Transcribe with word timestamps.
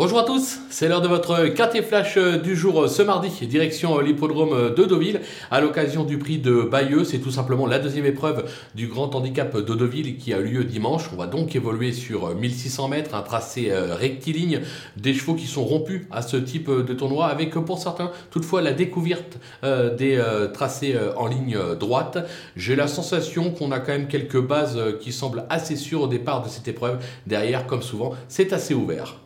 Bonjour 0.00 0.20
à 0.20 0.22
tous, 0.24 0.60
c'est 0.70 0.88
l'heure 0.88 1.02
de 1.02 1.08
votre 1.08 1.48
quartier 1.48 1.82
flash 1.82 2.16
du 2.16 2.56
jour 2.56 2.88
ce 2.88 3.02
mardi, 3.02 3.28
direction 3.46 3.98
l'hippodrome 3.98 4.74
de 4.74 4.84
Deauville, 4.84 5.20
à 5.50 5.60
l'occasion 5.60 6.04
du 6.04 6.16
prix 6.16 6.38
de 6.38 6.62
Bayeux. 6.62 7.04
C'est 7.04 7.18
tout 7.18 7.30
simplement 7.30 7.66
la 7.66 7.78
deuxième 7.78 8.06
épreuve 8.06 8.48
du 8.74 8.86
grand 8.86 9.14
handicap 9.14 9.54
de 9.54 9.74
Deauville 9.74 10.16
qui 10.16 10.32
a 10.32 10.38
lieu 10.38 10.64
dimanche. 10.64 11.10
On 11.12 11.16
va 11.16 11.26
donc 11.26 11.54
évoluer 11.54 11.92
sur 11.92 12.34
1600 12.34 12.88
mètres, 12.88 13.14
un 13.14 13.20
tracé 13.20 13.70
euh, 13.70 13.94
rectiligne, 13.94 14.62
des 14.96 15.12
chevaux 15.12 15.34
qui 15.34 15.46
sont 15.46 15.64
rompus 15.64 16.06
à 16.10 16.22
ce 16.22 16.38
type 16.38 16.70
de 16.70 16.94
tournoi, 16.94 17.26
avec 17.26 17.52
pour 17.52 17.78
certains 17.78 18.10
toutefois 18.30 18.62
la 18.62 18.72
découverte 18.72 19.36
euh, 19.64 19.94
des 19.94 20.16
euh, 20.16 20.48
tracés 20.48 20.96
en 21.18 21.26
ligne 21.26 21.58
droite. 21.78 22.26
J'ai 22.56 22.74
la 22.74 22.88
sensation 22.88 23.50
qu'on 23.50 23.70
a 23.70 23.80
quand 23.80 23.92
même 23.92 24.08
quelques 24.08 24.40
bases 24.40 24.80
qui 25.02 25.12
semblent 25.12 25.44
assez 25.50 25.76
sûres 25.76 26.00
au 26.00 26.08
départ 26.08 26.42
de 26.42 26.48
cette 26.48 26.68
épreuve. 26.68 27.04
Derrière, 27.26 27.66
comme 27.66 27.82
souvent, 27.82 28.14
c'est 28.28 28.54
assez 28.54 28.72
ouvert. 28.72 29.16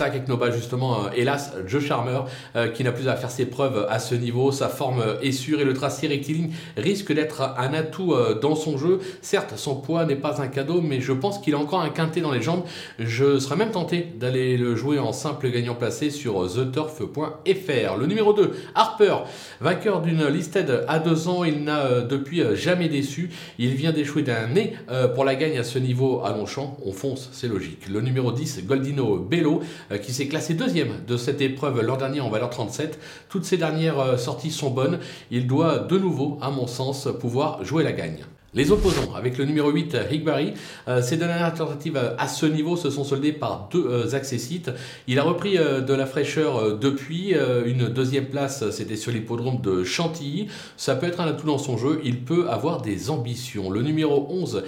Avec 0.00 0.28
nos 0.28 0.36
bas 0.36 0.52
justement. 0.52 1.06
Euh, 1.06 1.08
hélas, 1.16 1.54
Joe 1.66 1.82
Charmer, 1.82 2.20
euh, 2.54 2.68
qui 2.68 2.84
n'a 2.84 2.92
plus 2.92 3.08
à 3.08 3.16
faire 3.16 3.32
ses 3.32 3.46
preuves 3.46 3.84
à 3.90 3.98
ce 3.98 4.14
niveau. 4.14 4.52
Sa 4.52 4.68
forme 4.68 5.02
est 5.22 5.32
sûre 5.32 5.60
et 5.60 5.64
le 5.64 5.74
tracé 5.74 6.06
rectiligne 6.06 6.52
risque 6.76 7.12
d'être 7.12 7.42
un 7.58 7.74
atout 7.74 8.12
euh, 8.12 8.38
dans 8.38 8.54
son 8.54 8.78
jeu. 8.78 9.00
Certes, 9.22 9.54
son 9.56 9.74
poids 9.74 10.04
n'est 10.04 10.16
pas 10.16 10.40
un 10.40 10.46
cadeau, 10.46 10.80
mais 10.80 11.00
je 11.00 11.12
pense 11.12 11.40
qu'il 11.40 11.54
a 11.54 11.58
encore 11.58 11.80
un 11.80 11.88
quintet 11.88 12.20
dans 12.20 12.30
les 12.30 12.42
jambes. 12.42 12.62
Je 13.00 13.40
serais 13.40 13.56
même 13.56 13.72
tenté 13.72 14.06
d'aller 14.14 14.56
le 14.56 14.76
jouer 14.76 15.00
en 15.00 15.12
simple 15.12 15.50
gagnant 15.50 15.74
placé 15.74 16.10
sur 16.10 16.46
theturf.fr. 16.46 17.96
Le 17.98 18.06
numéro 18.06 18.32
2, 18.32 18.52
Harper, 18.76 19.16
vainqueur 19.60 20.00
d'une 20.00 20.26
listed 20.28 20.84
à 20.86 21.00
deux 21.00 21.26
ans. 21.26 21.42
Il 21.42 21.64
n'a 21.64 22.02
depuis 22.02 22.42
jamais 22.54 22.88
déçu. 22.88 23.30
Il 23.58 23.74
vient 23.74 23.92
d'échouer 23.92 24.22
d'un 24.22 24.46
nez 24.46 24.74
pour 25.14 25.24
la 25.24 25.34
gagne 25.34 25.58
à 25.58 25.64
ce 25.64 25.78
niveau 25.80 26.22
à 26.24 26.30
Longchamp. 26.30 26.76
On 26.84 26.92
fonce, 26.92 27.30
c'est 27.32 27.48
logique. 27.48 27.88
Le 27.88 28.00
numéro 28.00 28.30
10, 28.30 28.64
Goldino 28.64 29.16
Bello 29.16 29.60
qui 29.96 30.12
s'est 30.12 30.28
classé 30.28 30.54
deuxième 30.54 31.04
de 31.06 31.16
cette 31.16 31.40
épreuve 31.40 31.80
l'an 31.80 31.96
dernier 31.96 32.20
en 32.20 32.28
valeur 32.28 32.50
37. 32.50 32.98
Toutes 33.28 33.44
ces 33.44 33.56
dernières 33.56 33.98
euh, 33.98 34.16
sorties 34.18 34.50
sont 34.50 34.70
bonnes. 34.70 34.98
Il 35.30 35.46
doit 35.46 35.78
de 35.78 35.98
nouveau, 35.98 36.38
à 36.42 36.50
mon 36.50 36.66
sens, 36.66 37.08
pouvoir 37.18 37.64
jouer 37.64 37.82
la 37.82 37.92
gagne. 37.92 38.24
Les 38.54 38.72
opposants, 38.72 39.12
avec 39.14 39.36
le 39.36 39.44
numéro 39.44 39.70
8, 39.70 39.94
Higbarry, 40.10 40.54
euh, 40.88 41.02
ces 41.02 41.18
dernières 41.18 41.52
tentatives 41.52 42.00
à 42.16 42.28
ce 42.28 42.46
niveau 42.46 42.78
se 42.78 42.88
sont 42.88 43.04
soldées 43.04 43.34
par 43.34 43.68
deux 43.70 43.86
euh, 43.86 44.14
accessites. 44.14 44.70
Il 45.06 45.18
a 45.18 45.22
repris 45.22 45.58
euh, 45.58 45.82
de 45.82 45.92
la 45.92 46.06
fraîcheur 46.06 46.78
depuis. 46.78 47.34
une 47.66 47.88
deuxième 47.88 48.24
place, 48.24 48.70
c'était 48.70 48.96
sur 48.96 49.12
l'hippodrome 49.12 49.60
de 49.60 49.84
Chantilly. 49.84 50.46
Ça 50.78 50.96
peut 50.96 51.06
être 51.06 51.20
un 51.20 51.26
atout 51.26 51.46
dans 51.46 51.58
son 51.58 51.76
jeu. 51.76 52.00
Il 52.04 52.20
peut 52.20 52.48
avoir 52.48 52.80
des 52.80 53.10
ambitions. 53.10 53.68
Le 53.68 53.82
numéro 53.82 54.26
11, 54.30 54.64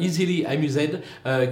Easily 0.00 0.44
Amused, 0.46 1.00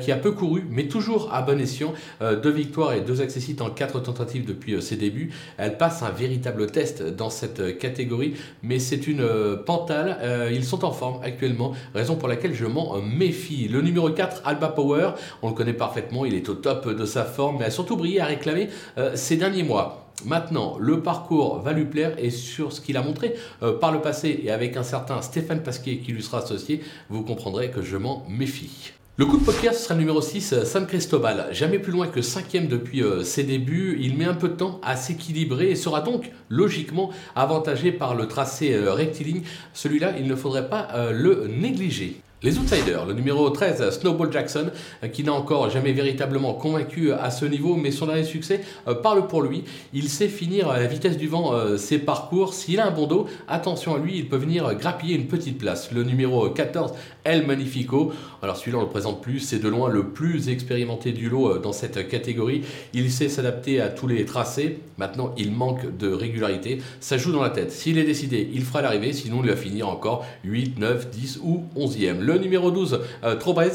qui 0.00 0.12
a 0.12 0.16
peu 0.16 0.33
couru, 0.33 0.64
mais 0.70 0.86
toujours 0.86 1.33
à 1.33 1.42
bon 1.42 1.60
escient. 1.60 1.94
deux 2.20 2.50
victoires 2.50 2.92
et 2.92 3.00
deux 3.00 3.20
accessites 3.20 3.60
en 3.60 3.70
quatre 3.70 4.00
tentatives 4.00 4.44
depuis 4.44 4.80
ses 4.80 4.97
débuts. 4.97 5.33
Elle 5.56 5.77
passe 5.78 6.03
un 6.03 6.10
véritable 6.10 6.69
test 6.69 7.03
dans 7.03 7.30
cette 7.30 7.78
catégorie, 7.78 8.34
mais 8.62 8.78
c'est 8.78 9.06
une 9.06 9.27
pantale. 9.66 10.50
ils 10.53 10.64
sont 10.64 10.84
en 10.84 10.92
forme 10.92 11.20
actuellement 11.22 11.72
raison 11.95 12.17
pour 12.17 12.28
laquelle 12.28 12.55
je 12.55 12.67
m'en 12.67 13.01
méfie. 13.01 13.69
Le 13.69 13.81
numéro 13.83 14.11
4, 14.11 14.42
Alba 14.45 14.69
Power, 14.69 15.12
on 15.42 15.48
le 15.48 15.55
connaît 15.55 15.73
parfaitement, 15.73 16.25
il 16.25 16.34
est 16.34 16.48
au 16.48 16.55
top 16.55 16.89
de 16.89 17.05
sa 17.05 17.25
forme, 17.25 17.59
mais 17.59 17.67
a 17.67 17.70
surtout 17.70 17.97
brillé 17.97 18.20
à 18.20 18.27
réclamer 18.27 18.69
euh, 18.98 19.12
ces 19.15 19.37
derniers 19.37 19.62
mois. 19.62 20.09
Maintenant, 20.25 20.77
le 20.78 21.00
parcours 21.00 21.59
va 21.61 21.73
lui 21.73 21.84
plaire 21.84 22.15
et 22.19 22.31
sur 22.31 22.73
ce 22.73 22.81
qu'il 22.81 22.97
a 22.97 23.03
montré 23.03 23.34
euh, 23.62 23.78
par 23.78 23.93
le 23.93 24.00
passé 24.00 24.41
et 24.45 24.50
avec 24.50 24.77
un 24.77 24.83
certain 24.84 25.20
Stéphane 25.20 25.62
Pasquier 25.62 25.98
qui 25.98 26.12
lui 26.12 26.23
sera 26.23 26.39
associé, 26.39 26.81
vous 27.09 27.23
comprendrez 27.23 27.70
que 27.70 27.83
je 27.83 27.97
m'en 27.97 28.25
méfie. 28.28 28.93
Le 29.18 29.27
coup 29.27 29.36
de 29.36 29.44
poker, 29.44 29.74
sera 29.74 29.92
le 29.92 30.00
numéro 30.00 30.22
6, 30.22 30.64
San 30.64 30.86
Cristobal. 30.86 31.48
Jamais 31.52 31.78
plus 31.78 31.92
loin 31.92 32.06
que 32.06 32.22
cinquième 32.22 32.66
depuis 32.66 33.02
euh, 33.02 33.22
ses 33.24 33.42
débuts. 33.44 33.98
Il 34.00 34.16
met 34.16 34.24
un 34.24 34.32
peu 34.32 34.48
de 34.48 34.54
temps 34.54 34.80
à 34.82 34.97
s'équilibrer 34.97 35.70
et 35.70 35.76
sera 35.76 36.00
donc 36.00 36.31
logiquement 36.48 37.10
avantagé 37.37 37.92
par 37.92 38.14
le 38.14 38.26
tracé 38.26 38.72
euh, 38.72 38.94
rectiligne. 38.94 39.42
Celui-là, 39.75 40.14
il 40.19 40.26
ne 40.26 40.34
faudrait 40.34 40.70
pas 40.70 40.88
euh, 40.94 41.12
le 41.12 41.47
négliger. 41.47 42.22
Les 42.44 42.58
outsiders, 42.58 43.06
le 43.06 43.14
numéro 43.14 43.48
13, 43.50 44.00
Snowball 44.00 44.32
Jackson, 44.32 44.72
euh, 45.04 45.06
qui 45.06 45.22
n'a 45.22 45.32
encore 45.32 45.70
jamais 45.70 45.92
véritablement 45.92 46.54
convaincu 46.54 47.12
à 47.12 47.30
ce 47.30 47.44
niveau, 47.44 47.76
mais 47.76 47.92
son 47.92 48.06
dernier 48.06 48.25
succès 48.25 48.62
euh, 48.88 48.97
parle 48.97 49.28
pour 49.28 49.42
lui. 49.42 49.62
Il 49.94 50.08
sait 50.08 50.26
finir 50.26 50.69
à 50.69 50.81
la 50.81 50.88
vitesse 50.88 51.16
du 51.16 51.28
vent 51.28 51.54
euh, 51.54 51.76
ses 51.76 51.98
parcours. 51.98 52.52
S'il 52.52 52.81
a 52.81 52.88
un 52.88 52.91
bon 52.91 53.06
dos, 53.06 53.26
attention 53.47 53.94
à 53.94 54.00
lui, 54.00 54.19
il 54.19 54.28
peut 54.28 54.38
venir 54.38 54.75
grappiller 54.75 55.14
une 55.14 55.28
petite 55.28 55.56
place. 55.56 55.92
Le 55.92 56.02
numéro 56.02 56.50
14, 56.50 56.94
El 57.22 57.47
Magnifico. 57.47 58.12
Alors 58.42 58.56
celui-là, 58.56 58.78
on 58.78 58.82
le 58.82 58.88
présente 58.88 59.22
plus, 59.22 59.38
c'est 59.38 59.60
de 59.60 59.69
loin 59.69 59.88
le 59.88 60.08
plus 60.08 60.48
expérimenté 60.48 61.12
du 61.12 61.28
lot 61.28 61.58
dans 61.58 61.72
cette 61.72 62.08
catégorie. 62.08 62.62
Il 62.92 63.12
sait 63.12 63.28
s'adapter 63.28 63.81
à 63.81 63.88
tous 63.88 64.08
les 64.08 64.25
tracés. 64.25 64.81
Maintenant, 64.98 65.32
il 65.38 65.52
manque 65.52 65.97
de 65.97 66.12
régularité. 66.12 66.78
Ça 66.98 67.19
joue 67.19 67.31
dans 67.31 67.42
la 67.42 67.50
tête. 67.50 67.70
S'il 67.70 67.98
est 67.98 68.04
décidé, 68.04 68.50
il 68.52 68.64
fera 68.64 68.82
l'arrivée, 68.82 69.12
sinon 69.12 69.42
il 69.44 69.50
va 69.50 69.56
finir 69.56 69.88
encore 69.88 70.26
8, 70.42 70.81
9, 70.81 71.08
10 71.10 71.41
ou 71.44 71.62
11e 71.76 72.19
le 72.19 72.31
numéro 72.38 72.70
12, 72.70 73.00
euh, 73.25 73.37
Trobez, 73.37 73.70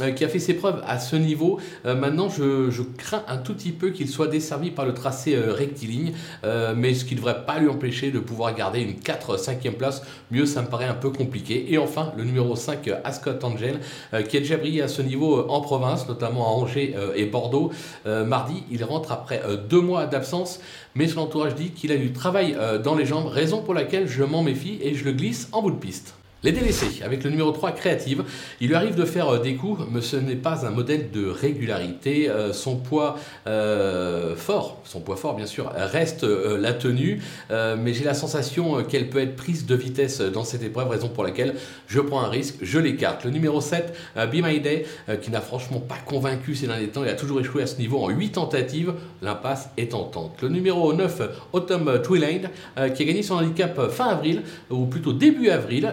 euh, 0.00 0.10
qui 0.12 0.24
a 0.24 0.28
fait 0.28 0.38
ses 0.38 0.54
preuves 0.54 0.82
à 0.86 0.98
ce 0.98 1.16
niveau. 1.16 1.58
Euh, 1.86 1.94
maintenant, 1.94 2.28
je, 2.28 2.70
crains 2.96 3.24
un 3.28 3.38
tout 3.38 3.54
petit 3.54 3.72
peu 3.72 3.90
qu'il 3.90 4.08
soit 4.08 4.26
desservi 4.26 4.70
par 4.70 4.84
le 4.84 4.94
tracé 4.94 5.36
rectiligne, 5.36 6.12
mais 6.76 6.94
ce 6.94 7.04
qui 7.04 7.14
ne 7.14 7.20
devrait 7.20 7.44
pas 7.44 7.58
lui 7.58 7.68
empêcher 7.68 8.10
de 8.10 8.18
pouvoir 8.18 8.54
garder 8.54 8.80
une 8.80 8.94
4-5e 8.94 9.72
place. 9.72 10.02
Mieux, 10.30 10.46
ça 10.46 10.62
me 10.62 10.66
paraît 10.66 10.86
un 10.86 10.94
peu 10.94 11.10
compliqué. 11.10 11.72
Et 11.72 11.78
enfin, 11.78 12.12
le 12.16 12.24
numéro 12.24 12.56
5, 12.56 12.90
Ascot 13.04 13.38
Angel, 13.42 13.80
qui 14.28 14.36
a 14.36 14.40
déjà 14.40 14.56
brillé 14.56 14.82
à 14.82 14.88
ce 14.88 15.02
niveau 15.02 15.48
en 15.48 15.60
province, 15.60 16.08
notamment 16.08 16.46
à 16.46 16.50
Angers 16.50 16.94
et 17.14 17.26
Bordeaux. 17.26 17.70
mardi, 18.06 18.64
il 18.70 18.82
rentre 18.84 19.12
après 19.12 19.42
deux 19.68 19.80
mois 19.80 20.06
d'absence, 20.06 20.60
mais 20.94 21.06
son 21.06 21.20
entourage 21.20 21.54
dit 21.54 21.70
qu'il 21.70 21.92
a 21.92 21.96
du 21.96 22.12
travail 22.12 22.56
dans 22.82 22.94
les 22.94 23.06
jambes, 23.06 23.26
raison 23.26 23.62
pour 23.62 23.74
laquelle 23.74 24.08
je 24.08 24.24
m'en 24.24 24.42
méfie 24.42 24.78
et 24.82 24.94
je 24.94 25.04
le 25.04 25.12
glisse 25.12 25.48
en 25.52 25.62
bout 25.62 25.70
de 25.70 25.76
piste. 25.76 26.14
Les 26.42 26.52
délaissés, 26.52 27.02
avec 27.04 27.22
le 27.22 27.28
numéro 27.28 27.50
3, 27.50 27.72
créative, 27.72 28.24
il 28.62 28.68
lui 28.68 28.74
arrive 28.74 28.94
de 28.94 29.04
faire 29.04 29.28
euh, 29.28 29.38
des 29.40 29.56
coups, 29.56 29.82
mais 29.90 30.00
ce 30.00 30.16
n'est 30.16 30.36
pas 30.36 30.64
un 30.64 30.70
modèle 30.70 31.10
de 31.10 31.28
régularité. 31.28 32.30
Euh, 32.30 32.54
son 32.54 32.76
poids 32.76 33.18
euh, 33.46 34.34
fort, 34.36 34.80
son 34.84 35.00
poids 35.00 35.16
fort 35.16 35.36
bien 35.36 35.44
sûr, 35.44 35.70
reste 35.76 36.24
la 36.24 36.72
tenue, 36.72 37.20
mais 37.50 37.92
j'ai 37.92 38.04
la 38.04 38.14
sensation 38.14 38.82
qu'elle 38.84 39.10
peut 39.10 39.20
être 39.20 39.36
prise 39.36 39.66
de 39.66 39.74
vitesse 39.74 40.20
dans 40.20 40.44
cette 40.44 40.62
épreuve, 40.62 40.88
raison 40.88 41.08
pour 41.08 41.24
laquelle 41.24 41.54
je 41.86 42.00
prends 42.00 42.22
un 42.22 42.28
risque, 42.28 42.56
je 42.62 42.78
l'écarte. 42.78 43.24
Le 43.24 43.30
numéro 43.30 43.60
7, 43.60 43.94
Be 44.16 44.42
My 44.42 44.60
Day, 44.60 44.86
qui 45.22 45.30
n'a 45.30 45.40
franchement 45.40 45.80
pas 45.80 45.98
convaincu 46.04 46.54
ces 46.54 46.66
derniers 46.66 46.88
temps, 46.88 47.04
il 47.04 47.10
a 47.10 47.14
toujours 47.14 47.40
échoué 47.40 47.62
à 47.62 47.66
ce 47.66 47.78
niveau 47.78 47.98
en 47.98 48.08
8 48.08 48.32
tentatives, 48.32 48.94
l'impasse 49.22 49.70
est 49.76 49.92
tentante. 49.92 50.40
Le 50.42 50.48
numéro 50.48 50.92
9, 50.92 51.22
Autumn 51.52 52.00
Twilight, 52.02 52.46
qui 52.94 53.02
a 53.02 53.06
gagné 53.06 53.22
son 53.22 53.34
handicap 53.34 53.90
fin 53.90 54.08
avril, 54.08 54.42
ou 54.70 54.86
plutôt 54.86 55.12
début 55.12 55.50
avril, 55.50 55.92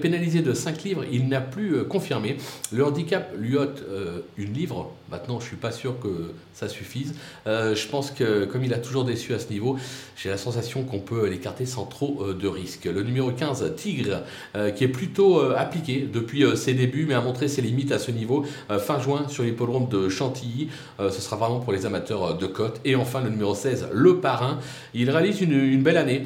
pénalisé 0.00 0.42
de 0.42 0.52
5 0.52 0.82
livres, 0.84 1.04
il 1.10 1.28
n'a 1.28 1.40
plus 1.40 1.76
euh, 1.76 1.84
confirmé. 1.84 2.36
Le 2.72 2.84
handicap 2.84 3.32
lui 3.38 3.56
ôte 3.56 3.82
euh, 3.88 4.20
une 4.36 4.52
livre. 4.52 4.92
Maintenant, 5.10 5.38
je 5.38 5.46
suis 5.46 5.56
pas 5.56 5.70
sûr 5.70 6.00
que 6.00 6.32
ça 6.52 6.68
suffise. 6.68 7.14
Euh, 7.46 7.74
je 7.74 7.86
pense 7.86 8.10
que 8.10 8.44
comme 8.44 8.64
il 8.64 8.74
a 8.74 8.78
toujours 8.78 9.04
déçu 9.04 9.34
à 9.34 9.38
ce 9.38 9.50
niveau, 9.50 9.76
j'ai 10.16 10.30
la 10.30 10.38
sensation 10.38 10.82
qu'on 10.82 10.98
peut 11.00 11.28
l'écarter 11.28 11.66
sans 11.66 11.84
trop 11.84 12.24
de 12.32 12.48
risques. 12.48 12.86
Le 12.86 13.02
numéro 13.02 13.30
15, 13.30 13.74
Tigre, 13.76 14.22
qui 14.74 14.84
est 14.84 14.88
plutôt 14.88 15.40
appliqué 15.40 16.08
depuis 16.12 16.44
ses 16.56 16.74
débuts, 16.74 17.04
mais 17.06 17.14
a 17.14 17.20
montré 17.20 17.48
ses 17.48 17.62
limites 17.62 17.92
à 17.92 17.98
ce 17.98 18.10
niveau 18.10 18.44
fin 18.80 18.98
juin 18.98 19.28
sur 19.28 19.44
l'hippodrome 19.44 19.88
de 19.88 20.08
Chantilly. 20.08 20.68
ce 20.98 21.20
sera 21.20 21.36
vraiment 21.36 21.60
pour 21.60 21.72
les 21.72 21.86
amateurs 21.86 22.36
de 22.36 22.46
côte. 22.46 22.80
Et 22.84 22.96
enfin, 22.96 23.20
le 23.20 23.28
numéro 23.28 23.54
16, 23.54 23.88
Le 23.92 24.20
Parrain. 24.20 24.58
Il 24.94 25.10
réalise 25.10 25.40
une, 25.42 25.52
une 25.52 25.82
belle 25.82 25.98
année, 25.98 26.24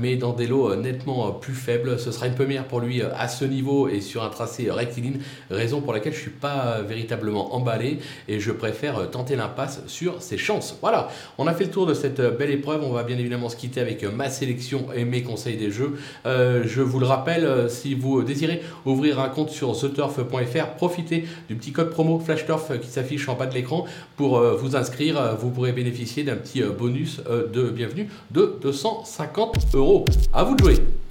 mais 0.00 0.16
dans 0.16 0.32
des 0.32 0.46
lots 0.46 0.74
nettement 0.74 1.30
plus 1.32 1.54
faibles. 1.54 1.98
Ce 1.98 2.10
sera 2.10 2.26
une 2.26 2.34
première 2.34 2.64
pour 2.64 2.80
lui 2.80 2.87
euh, 2.96 3.10
à 3.16 3.28
ce 3.28 3.44
niveau 3.44 3.88
et 3.88 4.00
sur 4.00 4.22
un 4.22 4.28
tracé 4.28 4.70
rectiligne, 4.70 5.18
raison 5.50 5.80
pour 5.80 5.92
laquelle 5.92 6.14
je 6.14 6.20
suis 6.20 6.30
pas 6.30 6.80
véritablement 6.80 7.54
emballé 7.54 7.98
et 8.28 8.40
je 8.40 8.52
préfère 8.52 8.98
euh, 8.98 9.06
tenter 9.06 9.36
l'impasse 9.36 9.82
sur 9.86 10.22
ses 10.22 10.38
chances. 10.38 10.76
Voilà, 10.80 11.08
on 11.36 11.46
a 11.46 11.52
fait 11.52 11.64
le 11.64 11.70
tour 11.70 11.86
de 11.86 11.94
cette 11.94 12.20
euh, 12.20 12.30
belle 12.30 12.50
épreuve, 12.50 12.82
on 12.82 12.92
va 12.92 13.02
bien 13.02 13.18
évidemment 13.18 13.48
se 13.48 13.56
quitter 13.56 13.80
avec 13.80 14.04
ma 14.04 14.30
sélection 14.30 14.86
et 14.94 15.04
mes 15.04 15.22
conseils 15.22 15.56
des 15.56 15.70
jeux. 15.70 15.98
je 16.24 16.80
vous 16.80 17.00
le 17.00 17.06
rappelle, 17.06 17.68
si 17.68 17.94
vous 17.94 18.22
désirez 18.22 18.62
ouvrir 18.84 19.20
un 19.20 19.28
compte 19.28 19.50
sur 19.50 19.78
theturf.fr, 19.78 20.66
profitez 20.76 21.26
du 21.48 21.56
petit 21.56 21.72
code 21.72 21.90
promo 21.90 22.18
FlashTurf 22.18 22.78
qui 22.80 22.88
s'affiche 22.88 23.28
en 23.28 23.34
bas 23.34 23.46
de 23.46 23.54
l'écran 23.54 23.86
pour 24.16 24.40
vous 24.40 24.76
inscrire. 24.76 25.36
Vous 25.38 25.50
pourrez 25.50 25.72
bénéficier 25.72 26.22
d'un 26.22 26.36
petit 26.36 26.62
bonus 26.62 27.20
de 27.28 27.70
bienvenue 27.70 28.08
de 28.30 28.58
250 28.62 29.74
euros. 29.74 30.04
À 30.32 30.44
vous 30.44 30.54
de 30.54 30.64
jouer 30.64 31.07